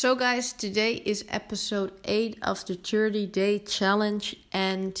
[0.00, 4.94] So, guys, today is episode 8 of the 30 day challenge, and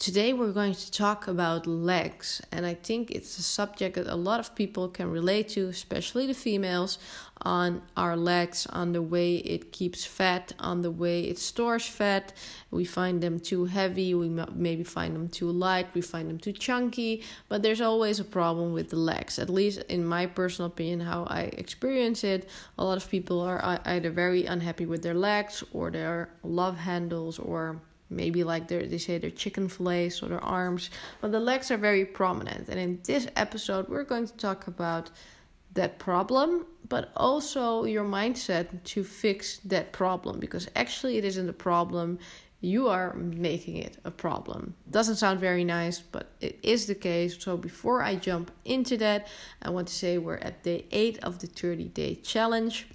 [0.00, 2.40] today we're going to talk about legs.
[2.50, 6.26] And I think it's a subject that a lot of people can relate to, especially
[6.26, 6.98] the females,
[7.42, 12.32] on our legs, on the way it keeps fat, on the way it stores fat.
[12.70, 16.52] We find them too heavy, we maybe find them too light, we find them too
[16.52, 19.38] chunky, but there's always a problem with the legs.
[19.38, 22.48] At least in my personal opinion, how I experience it,
[22.78, 26.78] a lot of people are uh, either very unhappy with their legs or their love
[26.78, 31.40] handles or maybe like their, they say their chicken fillets or their arms but the
[31.40, 35.10] legs are very prominent and in this episode we're going to talk about
[35.74, 41.52] that problem, but also your mindset to fix that problem because actually it isn't a
[41.52, 42.18] problem.
[42.60, 44.74] You are making it a problem.
[44.90, 47.42] Doesn't sound very nice, but it is the case.
[47.42, 49.28] So, before I jump into that,
[49.62, 52.86] I want to say we're at day eight of the 30 day challenge.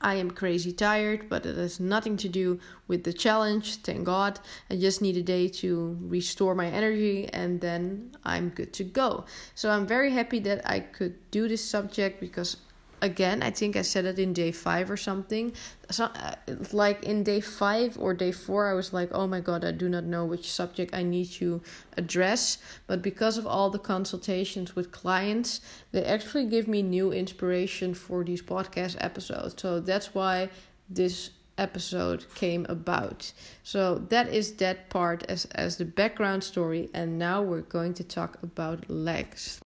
[0.00, 2.58] I am crazy tired, but it has nothing to do
[2.88, 4.40] with the challenge, thank God.
[4.70, 9.26] I just need a day to restore my energy and then I'm good to go.
[9.54, 12.56] So I'm very happy that I could do this subject because
[13.02, 15.52] again i think i said it in day five or something.
[15.90, 16.34] So uh,
[16.72, 19.88] like in day five or day four i was like oh my god i do
[19.88, 21.62] not know which subject i need to
[21.96, 22.58] address.
[22.86, 25.60] But because of all the consultations with clients
[25.92, 29.54] they actually give me new inspiration for these podcast episodes.
[29.58, 30.50] So that's why
[30.88, 33.32] this episode came about.
[33.62, 36.88] So that is that part as as the background story.
[36.94, 39.60] And now we're going to talk about legs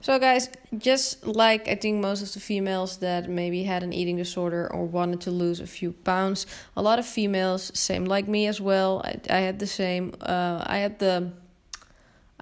[0.00, 4.16] so, guys, just like I think most of the females that maybe had an eating
[4.16, 8.46] disorder or wanted to lose a few pounds, a lot of females, same like me
[8.46, 9.02] as well.
[9.04, 10.14] I, I had the same.
[10.20, 11.32] Uh, I had the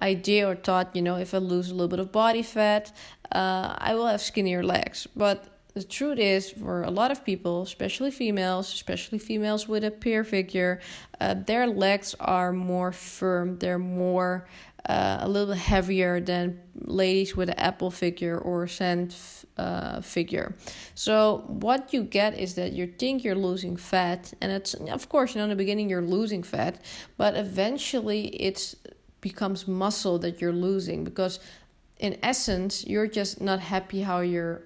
[0.01, 2.91] idea or thought, you know, if I lose a little bit of body fat,
[3.31, 5.07] uh, I will have skinnier legs.
[5.15, 9.91] But the truth is, for a lot of people, especially females, especially females with a
[9.91, 10.79] peer figure,
[11.19, 13.57] uh, their legs are more firm.
[13.59, 14.47] They're more
[14.87, 19.15] uh, a little bit heavier than ladies with an apple figure or a sand
[19.57, 20.55] uh, figure.
[20.93, 25.33] So what you get is that you think you're losing fat, and it's of course
[25.33, 26.83] you know in the beginning you're losing fat,
[27.17, 28.75] but eventually it
[29.21, 31.39] becomes muscle that you're losing because
[31.97, 34.61] in essence you're just not happy how your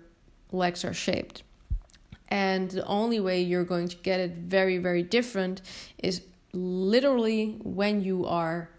[0.51, 1.43] legs are shaped.
[2.27, 5.61] And the only way you're going to get it very, very different
[5.97, 6.21] is
[6.53, 8.69] literally when you are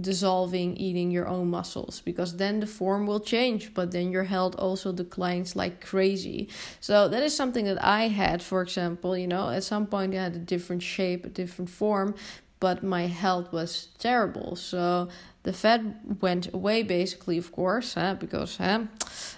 [0.00, 4.54] dissolving eating your own muscles because then the form will change but then your health
[4.56, 6.48] also declines like crazy
[6.80, 10.22] so that is something that i had for example you know at some point i
[10.22, 12.14] had a different shape a different form
[12.60, 15.08] but my health was terrible so
[15.42, 15.80] the fat
[16.20, 18.14] went away basically of course huh?
[18.14, 18.84] because huh?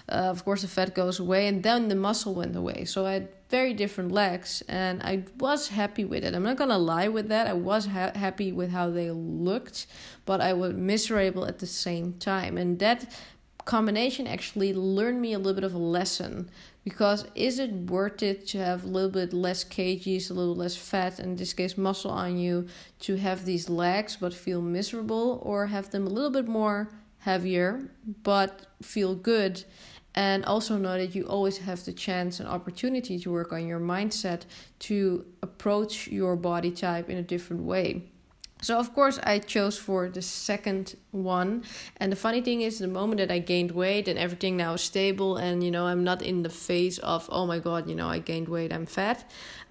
[0.09, 3.27] Uh, of course the fat goes away and then the muscle went away so i
[3.51, 6.33] very different legs and i was happy with it.
[6.33, 7.45] I'm not gonna lie with that.
[7.47, 9.87] I was ha- happy with how they looked
[10.25, 12.57] but i was miserable at the same time.
[12.57, 12.99] And that
[13.65, 16.49] combination actually learned me a little bit of a lesson
[16.83, 20.75] because is it worth it to have a little bit less kgs a little less
[20.75, 22.67] fat in this case muscle on you
[22.99, 26.89] to have these legs but feel miserable or have them a little bit more
[27.19, 27.91] heavier
[28.23, 29.63] but feel good
[30.13, 33.79] and also know that you always have the chance and opportunity to work on your
[33.79, 34.41] mindset
[34.79, 38.10] to approach your body type in a different way
[38.61, 41.63] so of course I chose for the second one.
[41.97, 44.81] And the funny thing is the moment that I gained weight and everything now is
[44.81, 48.07] stable and you know I'm not in the phase of oh my god, you know,
[48.07, 49.25] I gained weight, I'm fat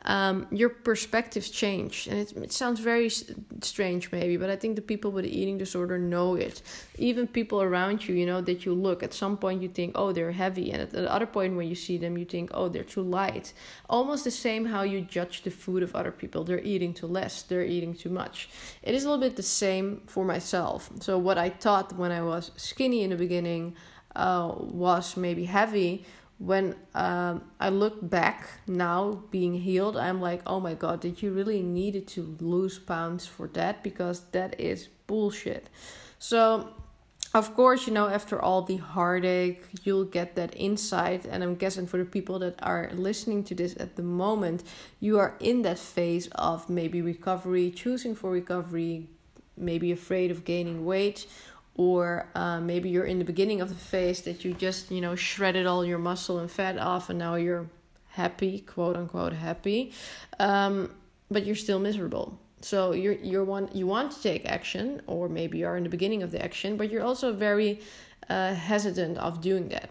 [0.04, 2.06] um, your perspective change.
[2.06, 5.98] And it, it sounds very strange, maybe, but I think the people with eating disorder
[5.98, 6.62] know it.
[6.96, 10.12] Even people around you, you know, that you look, at some point you think, oh,
[10.12, 10.72] they're heavy.
[10.72, 13.52] And at the other point when you see them, you think, oh, they're too light.
[13.88, 16.44] Almost the same how you judge the food of other people.
[16.44, 18.48] They're eating too less, they're eating too much.
[18.82, 20.90] It is a little bit the same for myself.
[21.00, 23.76] So, what I thought when I was skinny in the beginning
[24.16, 26.04] uh, was maybe heavy
[26.40, 31.32] when um, I look back now, being healed, I'm like, oh my god, did you
[31.32, 33.84] really needed to lose pounds for that?
[33.84, 35.68] Because that is bullshit.
[36.18, 36.70] So,
[37.32, 41.24] of course, you know, after all the heartache, you'll get that insight.
[41.24, 44.64] And I'm guessing for the people that are listening to this at the moment,
[44.98, 49.08] you are in that phase of maybe recovery, choosing for recovery,
[49.56, 51.26] maybe afraid of gaining weight
[51.74, 55.14] or uh, maybe you're in the beginning of the phase that you just you know
[55.14, 57.68] shredded all your muscle and fat off and now you're
[58.08, 59.92] happy quote unquote happy
[60.38, 60.92] um,
[61.30, 65.58] but you're still miserable so you're you're one you want to take action or maybe
[65.58, 67.80] you're in the beginning of the action but you're also very
[68.28, 69.90] uh, hesitant of doing that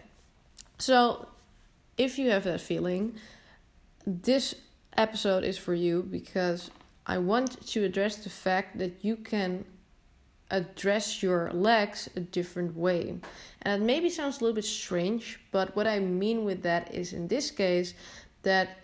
[0.78, 1.28] so
[1.98, 3.14] if you have that feeling
[4.06, 4.54] this
[4.96, 6.70] episode is for you because
[7.06, 9.64] I want to address the fact that you can
[10.50, 13.18] address your legs a different way.
[13.62, 17.12] And it maybe sounds a little bit strange, but what I mean with that is
[17.12, 17.94] in this case
[18.42, 18.78] that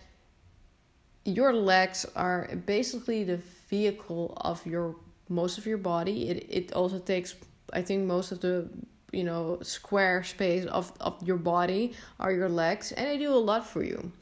[1.24, 3.38] your legs are basically the
[3.68, 4.96] vehicle of your
[5.28, 6.28] most of your body.
[6.28, 7.34] It it also takes
[7.72, 8.68] I think most of the
[9.12, 13.44] you know square space of, of your body are your legs and they do a
[13.50, 14.12] lot for you.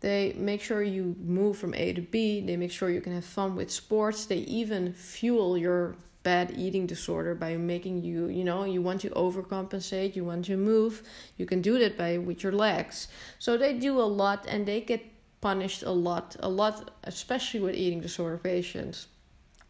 [0.00, 3.24] They make sure you move from A to B, they make sure you can have
[3.24, 8.64] fun with sports, they even fuel your bad eating disorder by making you you know
[8.64, 11.02] you want to overcompensate you want to move
[11.36, 13.08] you can do that by with your legs
[13.38, 15.02] so they do a lot and they get
[15.42, 19.08] punished a lot a lot especially with eating disorder patients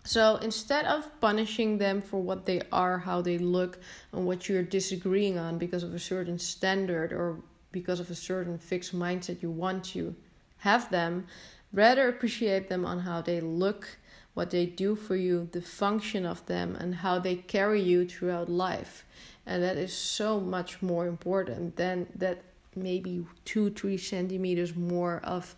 [0.04, 3.80] so instead of punishing them for what they are how they look
[4.12, 7.36] and what you're disagreeing on because of a certain standard or
[7.72, 10.14] because of a certain fixed mindset you want to
[10.58, 11.26] have them
[11.72, 13.98] rather appreciate them on how they look
[14.34, 18.48] what they do for you, the function of them, and how they carry you throughout
[18.48, 19.04] life.
[19.44, 22.42] And that is so much more important than that
[22.74, 25.54] maybe two, three centimeters more of,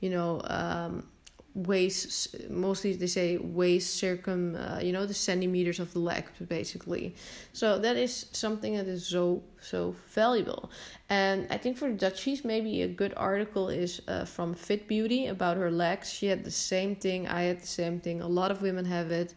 [0.00, 1.06] you know, um,
[1.54, 7.14] waist mostly they say waist circum uh, you know the centimeters of the leg basically.
[7.52, 10.70] So that is something that is so so valuable.
[11.08, 15.28] And i think for the dutchies maybe a good article is uh, from fit beauty
[15.28, 16.12] about her legs.
[16.12, 17.28] She had the same thing.
[17.28, 18.20] I had the same thing.
[18.20, 19.34] A lot of women have it.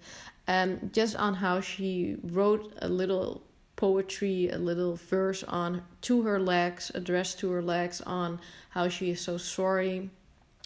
[0.48, 3.44] And just on how she wrote a little
[3.78, 8.42] poetry a little verse on to her legs addressed to her legs on
[8.72, 10.10] how she is so sorry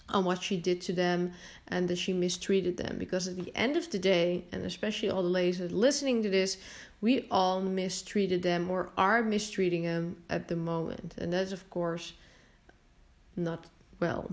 [0.10, 1.32] on what she did to them
[1.68, 2.98] and that she mistreated them.
[2.98, 6.30] Because at the end of the day, and especially all the ladies that listening to
[6.30, 6.58] this,
[7.00, 11.16] we all mistreated them or are mistreating them at the moment.
[11.18, 12.14] And that's, of course,
[13.36, 13.68] not
[14.00, 14.32] well.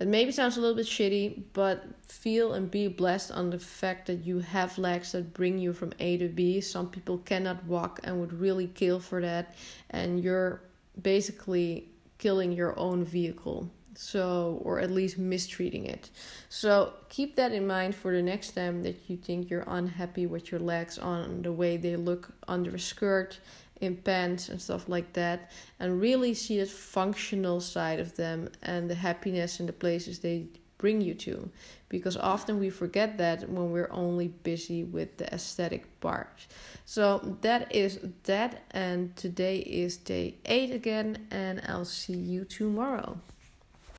[0.00, 4.06] It maybe sounds a little bit shitty, but feel and be blessed on the fact
[4.06, 6.62] that you have legs that bring you from A to B.
[6.62, 9.54] Some people cannot walk and would really kill for that,
[9.90, 10.62] and you're
[11.00, 13.70] basically killing your own vehicle.
[13.94, 16.08] So or at least mistreating it.
[16.48, 20.50] So keep that in mind for the next time that you think you're unhappy with
[20.50, 23.40] your legs on the way they look under a skirt
[23.80, 25.50] in pants and stuff like that.
[25.78, 30.46] And really see the functional side of them and the happiness and the places they
[30.78, 31.50] bring you to.
[31.88, 36.46] Because often we forget that when we're only busy with the aesthetic part.
[36.84, 38.62] So that is that.
[38.70, 41.26] And today is day 8 again.
[41.30, 43.18] And I'll see you tomorrow